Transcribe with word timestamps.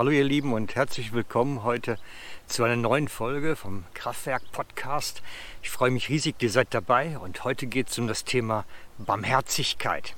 Hallo 0.00 0.12
ihr 0.12 0.24
Lieben 0.24 0.54
und 0.54 0.76
herzlich 0.76 1.12
willkommen 1.12 1.62
heute 1.62 1.98
zu 2.46 2.64
einer 2.64 2.76
neuen 2.76 3.06
Folge 3.06 3.54
vom 3.54 3.84
Kraftwerk 3.92 4.50
Podcast. 4.50 5.20
Ich 5.62 5.68
freue 5.68 5.90
mich 5.90 6.08
riesig, 6.08 6.36
ihr 6.38 6.48
seid 6.48 6.72
dabei 6.72 7.18
und 7.18 7.44
heute 7.44 7.66
geht 7.66 7.90
es 7.90 7.98
um 7.98 8.06
das 8.06 8.24
Thema 8.24 8.64
Barmherzigkeit. 8.96 10.14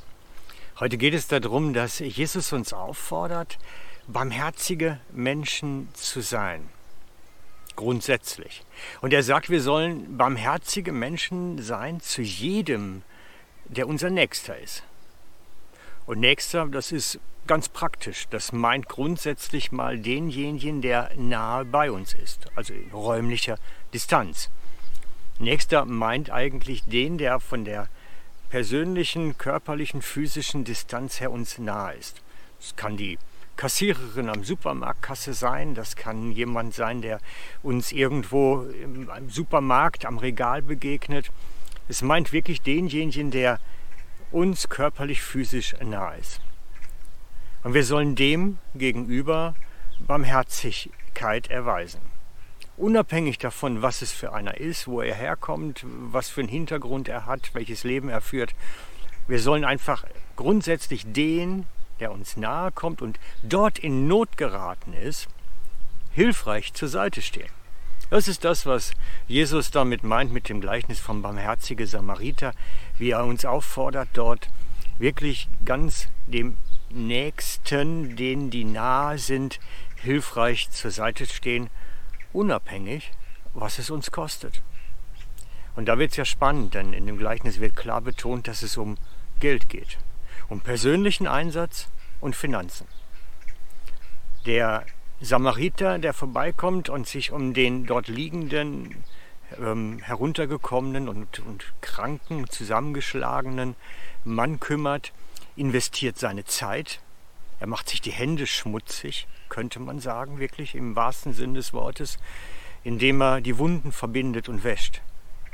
Heute 0.79 0.99
geht 0.99 1.15
es 1.15 1.27
darum, 1.27 1.75
dass 1.75 1.99
Jesus 1.99 2.53
uns 2.53 2.73
auffordert, 2.73 3.59
barmherzige 4.07 5.01
Menschen 5.11 5.89
zu 5.95 6.21
sein. 6.21 6.71
Grundsätzlich. 7.75 8.63
Und 9.01 9.13
er 9.13 9.25
sagt, 9.25 9.51
wir 9.51 9.61
sollen 9.61 10.17
barmherzige 10.17 10.93
Menschen 10.93 11.61
sein 11.61 12.01
zu 12.01 12.23
jedem, 12.23 13.03
der 13.65 13.89
unser 13.89 14.11
Nächster 14.11 14.57
ist. 14.57 14.85
Und 16.07 16.21
Nächster, 16.21 16.69
das 16.69 16.93
ist 16.93 17.19
ganz 17.47 17.69
praktisch. 17.69 18.27
Das 18.31 18.53
meint 18.53 18.89
grundsätzlich 18.89 19.73
mal 19.73 19.99
denjenigen, 19.99 20.83
der 20.83 21.11
nahe 21.17 21.65
bei 21.65 21.91
uns 21.91 22.15
ist, 22.15 22.47
also 22.55 22.73
in 22.73 22.91
räumlicher 22.91 23.59
Distanz. 23.93 24.51
Nächster 25.39 25.85
meint 25.85 26.31
eigentlich 26.31 26.85
den, 26.85 27.19
der 27.19 27.41
von 27.41 27.65
der 27.65 27.89
persönlichen, 28.51 29.39
körperlichen, 29.39 30.03
physischen 30.03 30.65
Distanz 30.65 31.21
her 31.21 31.31
uns 31.31 31.59
nahe 31.59 31.95
ist. 31.95 32.23
Das 32.61 32.77
kann 32.77 32.97
die 32.97 33.19
Kassiererin 33.57 34.29
am 34.29 34.45
Supermarktkasse 34.45 35.35
sein, 35.35 35.75
das 35.75 35.97
kann 35.97 36.33
jemand 36.33 36.75
sein, 36.75 37.03
der 37.03 37.21
uns 37.63 37.93
irgendwo 37.93 38.63
im 38.63 39.09
Supermarkt 39.29 40.05
am 40.05 40.19
Regal 40.19 40.63
begegnet. 40.63 41.31
Es 41.89 42.03
meint 42.03 42.33
wirklich 42.33 42.63
denjenigen, 42.63 43.31
der 43.31 43.59
uns 44.31 44.69
körperlich, 44.69 45.23
physisch 45.23 45.75
nahe 45.83 46.19
ist. 46.19 46.41
Und 47.65 47.75
wir 47.75 47.85
sollen 47.85 48.17
dem 48.17 48.59
gegenüber 48.75 49.55
Barmherzigkeit 50.01 51.49
erweisen. 51.49 52.01
Unabhängig 52.77 53.39
davon, 53.39 53.83
was 53.83 54.03
es 54.03 54.11
für 54.11 54.33
einer 54.33 54.59
ist, 54.59 54.89
wo 54.89 55.01
er 55.01 55.15
herkommt, 55.15 55.85
was 55.87 56.29
für 56.29 56.41
einen 56.41 56.49
Hintergrund 56.49 57.09
er 57.09 57.27
hat, 57.27 57.55
welches 57.55 57.85
Leben 57.85 58.09
er 58.09 58.21
führt. 58.21 58.55
Wir 59.29 59.39
sollen 59.39 59.65
einfach 59.65 60.05
grundsätzlich 60.35 61.05
den, 61.13 61.67
der 62.01 62.11
uns 62.11 62.37
nahe 62.37 62.73
kommt 62.73 63.03
und 63.03 63.21
dort 63.43 63.79
in 63.79 64.09
Not 64.09 64.37
geraten 64.37 64.95
ist, 64.95 65.29
hilfreich 66.13 66.75
zur 66.75 66.89
Seite 66.89 67.23
stehen. 67.23 67.51
Das 68.11 68.27
ist 68.27 68.45
das, 68.45 68.67
was 68.67 68.93
Jesus 69.29 69.71
damit 69.71 70.03
meint 70.03 70.33
mit 70.33 70.49
dem 70.49 70.61
Gleichnis 70.61 70.99
vom 70.99 71.23
barmherzigen 71.23 71.87
Samariter, 71.87 72.53
wie 72.99 73.11
er 73.11 73.25
uns 73.25 73.45
auffordert, 73.45 74.09
dort 74.15 74.51
wirklich 74.99 75.49
ganz 75.65 76.09
dem 76.27 76.57
Nächsten, 76.95 78.17
denen 78.17 78.51
die 78.51 78.65
nahe 78.65 79.19
sind, 79.19 79.61
hilfreich 79.97 80.71
zur 80.71 80.91
Seite 80.91 81.27
stehen, 81.27 81.71
unabhängig, 82.33 83.11
was 83.55 83.79
es 83.79 83.91
uns 83.91 84.11
kostet. 84.11 84.63
Und 85.75 85.87
da 85.87 85.99
wird 85.99 86.11
es 86.11 86.17
ja 86.17 86.25
spannend, 86.25 86.75
denn 86.75 86.93
in 86.93 87.07
dem 87.07 87.19
Gleichnis 87.19 87.61
wird 87.61 87.77
klar 87.77 88.01
betont, 88.01 88.47
dass 88.49 88.63
es 88.63 88.77
um 88.77 88.99
Geld 89.41 89.69
geht, 89.69 89.99
um 90.49 90.61
persönlichen 90.61 91.27
Einsatz 91.27 91.89
und 92.21 92.37
Finanzen. 92.37 92.87
Der 94.45 94.85
Samariter, 95.21 95.99
der 95.99 96.13
vorbeikommt 96.13 96.89
und 96.89 97.07
sich 97.07 97.31
um 97.31 97.55
den 97.55 97.87
dort 97.87 98.09
liegenden, 98.09 99.05
ähm, 99.59 99.99
heruntergekommenen 100.01 101.09
und, 101.09 101.39
und 101.41 101.73
kranken, 101.81 102.49
zusammengeschlagenen 102.51 103.77
Mann 104.25 104.61
kümmert, 104.61 105.13
investiert 105.57 106.19
seine 106.19 106.45
Zeit, 106.45 107.01
er 107.63 107.69
macht 107.69 107.89
sich 107.89 108.01
die 108.01 108.11
Hände 108.11 108.49
schmutzig, 108.49 109.29
könnte 109.49 109.79
man 109.79 110.01
sagen, 110.01 110.41
wirklich 110.41 110.75
im 110.75 110.97
wahrsten 110.97 111.33
Sinn 111.33 111.55
des 111.55 111.73
Wortes, 111.73 112.19
indem 112.83 113.23
er 113.23 113.41
die 113.41 113.57
Wunden 113.57 113.93
verbindet 113.93 114.49
und 114.49 114.65
wäscht. 114.65 115.01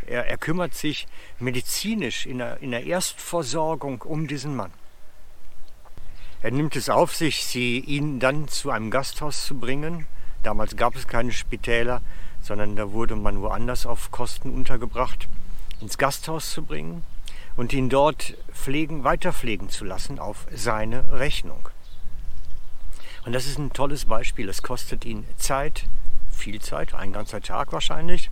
Er, 0.06 0.26
er 0.26 0.38
kümmert 0.38 0.72
sich 0.74 1.06
medizinisch 1.38 2.24
in 2.24 2.38
der, 2.38 2.62
in 2.62 2.70
der 2.70 2.86
Erstversorgung 2.86 4.00
um 4.02 4.26
diesen 4.26 4.56
Mann. 4.56 4.72
Er 6.40 6.50
nimmt 6.50 6.76
es 6.76 6.88
auf 6.88 7.14
sich, 7.14 7.44
sie, 7.44 7.80
ihn 7.80 8.20
dann 8.20 8.48
zu 8.48 8.70
einem 8.70 8.90
Gasthaus 8.90 9.44
zu 9.44 9.58
bringen. 9.58 10.06
Damals 10.42 10.76
gab 10.76 10.96
es 10.96 11.08
keine 11.08 11.32
Spitäler, 11.32 12.00
sondern 12.40 12.74
da 12.74 12.92
wurde 12.92 13.16
man 13.16 13.42
woanders 13.42 13.84
auf 13.84 14.12
Kosten 14.12 14.54
untergebracht, 14.54 15.28
ins 15.82 15.98
Gasthaus 15.98 16.52
zu 16.52 16.62
bringen 16.62 17.04
und 17.58 17.72
ihn 17.72 17.88
dort 17.88 18.34
pflegen, 18.52 19.02
weiterpflegen 19.02 19.68
zu 19.68 19.84
lassen 19.84 20.20
auf 20.20 20.46
seine 20.54 21.18
Rechnung. 21.18 21.68
Und 23.26 23.32
das 23.32 23.46
ist 23.46 23.58
ein 23.58 23.72
tolles 23.72 24.04
Beispiel. 24.04 24.48
Es 24.48 24.62
kostet 24.62 25.04
ihn 25.04 25.26
Zeit, 25.38 25.84
viel 26.30 26.60
Zeit, 26.62 26.94
ein 26.94 27.12
ganzer 27.12 27.40
Tag 27.40 27.72
wahrscheinlich. 27.72 28.30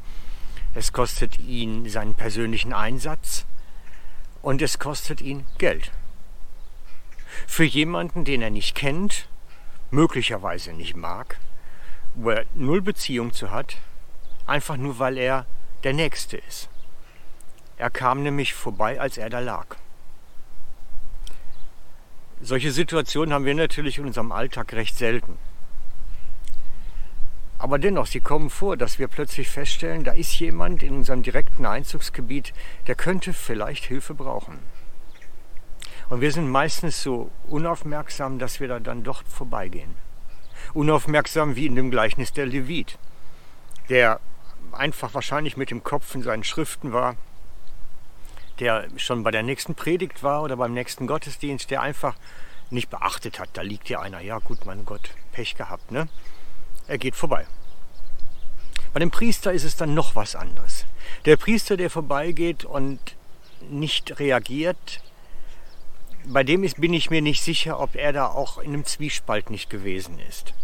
Es 0.74 0.92
kostet 0.92 1.40
ihn 1.40 1.88
seinen 1.90 2.14
persönlichen 2.14 2.72
Einsatz 2.72 3.46
und 4.42 4.62
es 4.62 4.78
kostet 4.78 5.20
ihn 5.20 5.44
Geld. 5.58 5.90
Für 7.48 7.64
jemanden, 7.64 8.24
den 8.24 8.42
er 8.42 8.50
nicht 8.50 8.76
kennt, 8.76 9.28
möglicherweise 9.90 10.72
nicht 10.72 10.94
mag, 10.94 11.40
wo 12.14 12.30
er 12.30 12.44
null 12.54 12.80
Beziehung 12.80 13.32
zu 13.32 13.50
hat, 13.50 13.78
einfach 14.46 14.76
nur 14.76 15.00
weil 15.00 15.18
er 15.18 15.46
der 15.82 15.94
Nächste 15.94 16.36
ist. 16.36 16.68
Er 17.78 17.90
kam 17.90 18.22
nämlich 18.22 18.54
vorbei, 18.54 19.00
als 19.00 19.18
er 19.18 19.28
da 19.28 19.40
lag. 19.40 19.76
Solche 22.40 22.72
Situationen 22.72 23.34
haben 23.34 23.44
wir 23.44 23.54
natürlich 23.54 23.98
in 23.98 24.06
unserem 24.06 24.32
Alltag 24.32 24.72
recht 24.72 24.96
selten. 24.96 25.38
Aber 27.58 27.78
dennoch, 27.78 28.06
sie 28.06 28.20
kommen 28.20 28.50
vor, 28.50 28.76
dass 28.76 28.98
wir 28.98 29.08
plötzlich 29.08 29.48
feststellen, 29.48 30.04
da 30.04 30.12
ist 30.12 30.38
jemand 30.38 30.82
in 30.82 30.94
unserem 30.94 31.22
direkten 31.22 31.64
Einzugsgebiet, 31.64 32.52
der 32.86 32.94
könnte 32.94 33.32
vielleicht 33.32 33.84
Hilfe 33.84 34.14
brauchen. 34.14 34.58
Und 36.08 36.20
wir 36.20 36.30
sind 36.30 36.48
meistens 36.48 37.02
so 37.02 37.30
unaufmerksam, 37.48 38.38
dass 38.38 38.60
wir 38.60 38.68
da 38.68 38.78
dann 38.78 39.02
doch 39.02 39.24
vorbeigehen. 39.24 39.94
Unaufmerksam 40.74 41.56
wie 41.56 41.66
in 41.66 41.74
dem 41.74 41.90
Gleichnis 41.90 42.32
der 42.32 42.46
Levit, 42.46 42.98
der 43.88 44.20
einfach 44.72 45.14
wahrscheinlich 45.14 45.56
mit 45.56 45.70
dem 45.70 45.82
Kopf 45.82 46.14
in 46.14 46.22
seinen 46.22 46.44
Schriften 46.44 46.92
war 46.92 47.16
der 48.60 48.88
schon 48.96 49.22
bei 49.22 49.30
der 49.30 49.42
nächsten 49.42 49.74
Predigt 49.74 50.22
war 50.22 50.42
oder 50.42 50.56
beim 50.56 50.72
nächsten 50.72 51.06
Gottesdienst, 51.06 51.70
der 51.70 51.82
einfach 51.82 52.16
nicht 52.70 52.90
beachtet 52.90 53.38
hat. 53.38 53.50
Da 53.54 53.62
liegt 53.62 53.88
ja 53.88 54.00
einer, 54.00 54.20
ja 54.20 54.38
gut, 54.38 54.64
mein 54.66 54.84
Gott, 54.84 55.10
Pech 55.32 55.56
gehabt. 55.56 55.90
Ne? 55.90 56.08
Er 56.88 56.98
geht 56.98 57.16
vorbei. 57.16 57.46
Bei 58.92 59.00
dem 59.00 59.10
Priester 59.10 59.52
ist 59.52 59.64
es 59.64 59.76
dann 59.76 59.94
noch 59.94 60.16
was 60.16 60.34
anderes. 60.34 60.86
Der 61.26 61.36
Priester, 61.36 61.76
der 61.76 61.90
vorbeigeht 61.90 62.64
und 62.64 62.98
nicht 63.68 64.18
reagiert, 64.18 65.02
bei 66.24 66.42
dem 66.42 66.64
ist, 66.64 66.80
bin 66.80 66.92
ich 66.92 67.10
mir 67.10 67.22
nicht 67.22 67.42
sicher, 67.42 67.78
ob 67.78 67.94
er 67.94 68.12
da 68.12 68.26
auch 68.26 68.58
in 68.58 68.72
einem 68.72 68.84
Zwiespalt 68.84 69.50
nicht 69.50 69.70
gewesen 69.70 70.18
ist. 70.18 70.54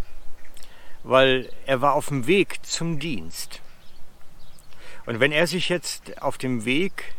Weil 1.05 1.53
er 1.67 1.81
war 1.81 1.95
auf 1.95 2.09
dem 2.09 2.27
Weg 2.27 2.65
zum 2.65 2.99
Dienst. 2.99 3.61
Und 5.07 5.21
wenn 5.21 5.33
er 5.33 5.47
sich 5.47 5.69
jetzt 5.69 6.23
auf 6.23 6.39
dem 6.39 6.65
Weg 6.65 7.15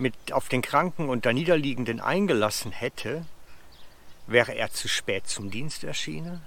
mit 0.00 0.32
auf 0.32 0.48
den 0.48 0.62
Kranken 0.62 1.08
und 1.08 1.26
da 1.26 1.32
Niederliegenden 1.32 2.00
eingelassen 2.00 2.72
hätte, 2.72 3.24
wäre 4.26 4.54
er 4.54 4.70
zu 4.70 4.88
spät 4.88 5.26
zum 5.26 5.50
Dienst 5.50 5.84
erschienen. 5.84 6.42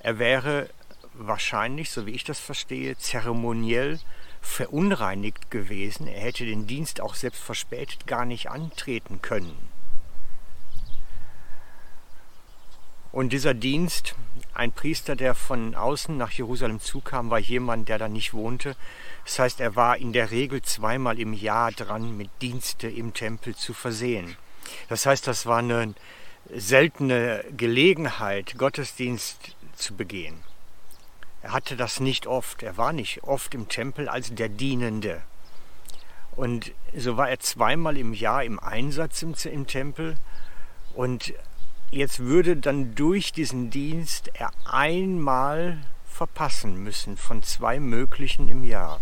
Er 0.00 0.18
wäre 0.18 0.70
wahrscheinlich, 1.14 1.90
so 1.90 2.06
wie 2.06 2.12
ich 2.12 2.24
das 2.24 2.38
verstehe, 2.38 2.96
zeremoniell 2.96 3.98
verunreinigt 4.40 5.50
gewesen. 5.50 6.06
Er 6.06 6.20
hätte 6.20 6.44
den 6.44 6.66
Dienst 6.66 7.00
auch 7.00 7.14
selbst 7.14 7.42
verspätet 7.42 8.06
gar 8.06 8.24
nicht 8.24 8.50
antreten 8.50 9.20
können. 9.20 9.67
Und 13.10 13.32
dieser 13.32 13.54
Dienst, 13.54 14.14
ein 14.52 14.72
Priester, 14.72 15.16
der 15.16 15.34
von 15.34 15.74
außen 15.74 16.16
nach 16.16 16.30
Jerusalem 16.30 16.80
zukam, 16.80 17.30
war 17.30 17.38
jemand, 17.38 17.88
der 17.88 17.98
da 17.98 18.08
nicht 18.08 18.34
wohnte. 18.34 18.76
Das 19.24 19.38
heißt, 19.38 19.60
er 19.60 19.76
war 19.76 19.96
in 19.96 20.12
der 20.12 20.30
Regel 20.30 20.62
zweimal 20.62 21.18
im 21.18 21.32
Jahr 21.32 21.72
dran, 21.72 22.16
mit 22.16 22.30
Dienste 22.42 22.88
im 22.88 23.14
Tempel 23.14 23.54
zu 23.54 23.72
versehen. 23.72 24.36
Das 24.88 25.06
heißt, 25.06 25.26
das 25.26 25.46
war 25.46 25.58
eine 25.58 25.94
seltene 26.52 27.44
Gelegenheit, 27.56 28.56
Gottesdienst 28.58 29.56
zu 29.74 29.94
begehen. 29.94 30.42
Er 31.42 31.52
hatte 31.52 31.76
das 31.76 32.00
nicht 32.00 32.26
oft. 32.26 32.62
Er 32.62 32.76
war 32.76 32.92
nicht 32.92 33.22
oft 33.22 33.54
im 33.54 33.68
Tempel 33.68 34.08
als 34.08 34.34
der 34.34 34.48
Dienende. 34.48 35.22
Und 36.36 36.72
so 36.96 37.16
war 37.16 37.28
er 37.30 37.40
zweimal 37.40 37.96
im 37.96 38.12
Jahr 38.12 38.44
im 38.44 38.60
Einsatz 38.60 39.22
im, 39.22 39.34
im 39.44 39.66
Tempel 39.66 40.16
und 40.94 41.32
jetzt 41.90 42.20
würde 42.20 42.56
dann 42.56 42.94
durch 42.94 43.32
diesen 43.32 43.70
Dienst 43.70 44.30
er 44.34 44.50
einmal 44.64 45.78
verpassen 46.06 46.82
müssen 46.82 47.16
von 47.16 47.42
zwei 47.42 47.80
möglichen 47.80 48.48
im 48.48 48.64
Jahr. 48.64 49.00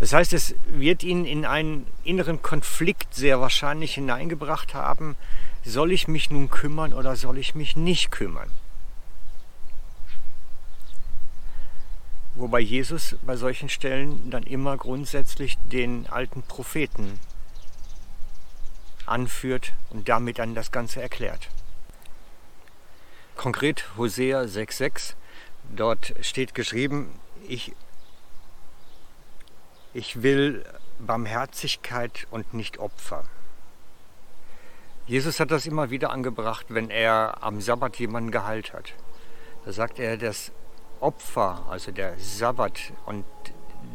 Das 0.00 0.12
heißt, 0.12 0.32
es 0.32 0.54
wird 0.68 1.02
ihn 1.02 1.24
in 1.24 1.44
einen 1.44 1.86
inneren 2.04 2.40
Konflikt 2.40 3.14
sehr 3.14 3.40
wahrscheinlich 3.40 3.94
hineingebracht 3.94 4.74
haben, 4.74 5.16
soll 5.64 5.92
ich 5.92 6.08
mich 6.08 6.30
nun 6.30 6.50
kümmern 6.50 6.92
oder 6.92 7.16
soll 7.16 7.38
ich 7.38 7.54
mich 7.54 7.76
nicht 7.76 8.10
kümmern? 8.10 8.50
Wobei 12.36 12.60
Jesus 12.60 13.16
bei 13.22 13.36
solchen 13.36 13.68
Stellen 13.68 14.30
dann 14.30 14.44
immer 14.44 14.76
grundsätzlich 14.76 15.58
den 15.72 16.06
alten 16.06 16.42
Propheten 16.42 17.18
anführt 19.08 19.72
und 19.90 20.08
damit 20.08 20.38
dann 20.38 20.54
das 20.54 20.70
Ganze 20.70 21.02
erklärt. 21.02 21.48
Konkret 23.36 23.84
Hosea 23.96 24.42
6,6, 24.42 25.14
dort 25.76 26.14
steht 26.20 26.54
geschrieben, 26.54 27.18
ich, 27.46 27.74
ich 29.94 30.22
will 30.22 30.64
Barmherzigkeit 30.98 32.26
und 32.30 32.52
nicht 32.54 32.78
Opfer. 32.78 33.24
Jesus 35.06 35.40
hat 35.40 35.50
das 35.50 35.66
immer 35.66 35.90
wieder 35.90 36.10
angebracht, 36.10 36.66
wenn 36.68 36.90
er 36.90 37.38
am 37.40 37.60
Sabbat 37.60 37.96
jemanden 37.96 38.30
geheilt 38.30 38.72
hat. 38.72 38.92
Da 39.64 39.72
sagt 39.72 39.98
er, 39.98 40.16
das 40.16 40.52
Opfer, 41.00 41.64
also 41.70 41.92
der 41.92 42.18
Sabbat 42.18 42.92
und 43.06 43.24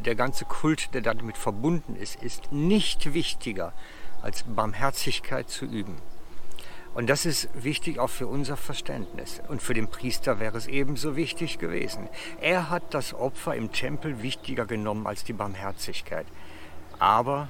der 0.06 0.16
ganze 0.16 0.46
Kult, 0.46 0.94
der 0.94 1.02
damit 1.02 1.38
verbunden 1.38 1.96
ist, 1.96 2.22
ist 2.24 2.52
nicht 2.52 3.14
wichtiger 3.14 3.74
als 4.24 4.44
Barmherzigkeit 4.44 5.50
zu 5.50 5.66
üben. 5.66 5.98
Und 6.96 7.08
das 7.10 7.26
ist 7.26 7.50
wichtig 7.56 8.00
auch 8.00 8.10
für 8.10 8.28
unser 8.28 8.56
Verständnis. 8.56 9.42
Und 9.48 9.62
für 9.62 9.74
den 9.74 9.88
Priester 9.88 10.40
wäre 10.40 10.58
es 10.58 10.68
ebenso 10.68 11.16
wichtig 11.16 11.58
gewesen. 11.58 12.08
Er 12.40 12.70
hat 12.70 12.94
das 12.94 13.14
Opfer 13.14 13.56
im 13.56 13.72
Tempel 13.72 14.22
wichtiger 14.22 14.66
genommen 14.66 15.08
als 15.08 15.24
die 15.24 15.34
Barmherzigkeit. 15.34 16.28
Aber 17.00 17.50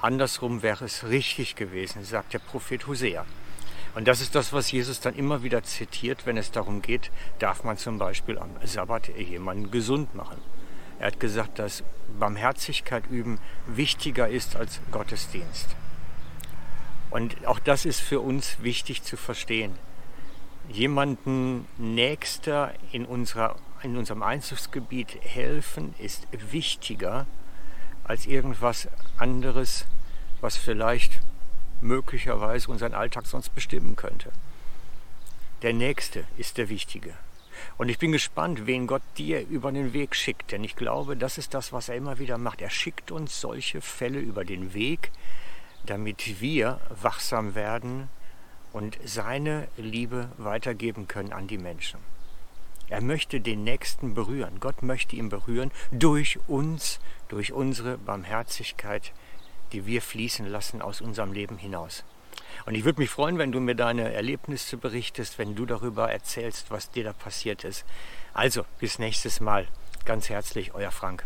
andersrum 0.00 0.62
wäre 0.62 0.84
es 0.84 1.04
richtig 1.04 1.56
gewesen, 1.56 2.04
sagt 2.04 2.32
der 2.32 2.38
Prophet 2.38 2.86
Hosea. 2.86 3.26
Und 3.96 4.06
das 4.06 4.20
ist 4.20 4.34
das, 4.34 4.52
was 4.52 4.70
Jesus 4.70 5.00
dann 5.00 5.14
immer 5.14 5.42
wieder 5.42 5.62
zitiert, 5.64 6.26
wenn 6.26 6.36
es 6.36 6.52
darum 6.52 6.82
geht, 6.82 7.10
darf 7.38 7.64
man 7.64 7.78
zum 7.78 7.98
Beispiel 7.98 8.38
am 8.38 8.50
Sabbat 8.62 9.08
jemanden 9.16 9.70
gesund 9.70 10.14
machen. 10.14 10.36
Er 10.98 11.08
hat 11.08 11.18
gesagt, 11.18 11.58
dass 11.58 11.82
Barmherzigkeit 12.20 13.04
üben 13.10 13.38
wichtiger 13.66 14.28
ist 14.28 14.54
als 14.54 14.80
Gottesdienst. 14.92 15.74
Und 17.10 17.46
auch 17.46 17.58
das 17.58 17.84
ist 17.84 18.00
für 18.00 18.20
uns 18.20 18.62
wichtig 18.62 19.02
zu 19.02 19.16
verstehen. 19.16 19.72
Jemanden 20.68 21.66
nächster 21.78 22.74
in, 22.92 23.06
unserer, 23.06 23.56
in 23.82 23.96
unserem 23.96 24.22
Einzugsgebiet 24.22 25.18
helfen 25.22 25.94
ist 25.98 26.26
wichtiger 26.50 27.26
als 28.04 28.26
irgendwas 28.26 28.88
anderes, 29.18 29.86
was 30.40 30.56
vielleicht 30.56 31.20
möglicherweise 31.80 32.70
unseren 32.70 32.94
Alltag 32.94 33.26
sonst 33.26 33.54
bestimmen 33.54 33.96
könnte. 33.96 34.32
Der 35.62 35.72
Nächste 35.72 36.24
ist 36.36 36.58
der 36.58 36.68
Wichtige. 36.68 37.14
Und 37.78 37.88
ich 37.88 37.98
bin 37.98 38.12
gespannt, 38.12 38.66
wen 38.66 38.86
Gott 38.86 39.02
dir 39.16 39.46
über 39.46 39.72
den 39.72 39.92
Weg 39.92 40.14
schickt. 40.14 40.52
Denn 40.52 40.64
ich 40.64 40.76
glaube, 40.76 41.16
das 41.16 41.38
ist 41.38 41.54
das, 41.54 41.72
was 41.72 41.88
er 41.88 41.96
immer 41.96 42.18
wieder 42.18 42.38
macht. 42.38 42.60
Er 42.60 42.70
schickt 42.70 43.10
uns 43.10 43.40
solche 43.40 43.80
Fälle 43.80 44.18
über 44.18 44.44
den 44.44 44.74
Weg, 44.74 45.10
damit 45.86 46.40
wir 46.40 46.80
wachsam 46.90 47.54
werden 47.54 48.08
und 48.72 48.98
seine 49.04 49.68
Liebe 49.76 50.28
weitergeben 50.36 51.08
können 51.08 51.32
an 51.32 51.46
die 51.46 51.58
Menschen. 51.58 52.00
Er 52.88 53.00
möchte 53.00 53.40
den 53.40 53.64
Nächsten 53.64 54.14
berühren. 54.14 54.60
Gott 54.60 54.82
möchte 54.82 55.16
ihn 55.16 55.28
berühren 55.28 55.72
durch 55.90 56.38
uns, 56.46 57.00
durch 57.28 57.52
unsere 57.52 57.98
Barmherzigkeit, 57.98 59.12
die 59.72 59.86
wir 59.86 60.02
fließen 60.02 60.46
lassen 60.46 60.82
aus 60.82 61.00
unserem 61.00 61.32
Leben 61.32 61.58
hinaus. 61.58 62.04
Und 62.64 62.74
ich 62.74 62.84
würde 62.84 63.00
mich 63.00 63.10
freuen, 63.10 63.38
wenn 63.38 63.50
du 63.50 63.60
mir 63.60 63.74
deine 63.74 64.12
Erlebnisse 64.12 64.76
berichtest, 64.76 65.38
wenn 65.38 65.56
du 65.56 65.66
darüber 65.66 66.10
erzählst, 66.10 66.70
was 66.70 66.90
dir 66.90 67.04
da 67.04 67.12
passiert 67.12 67.64
ist. 67.64 67.84
Also, 68.34 68.64
bis 68.78 68.98
nächstes 68.98 69.40
Mal. 69.40 69.66
Ganz 70.04 70.28
herzlich, 70.28 70.74
euer 70.74 70.92
Frank. 70.92 71.24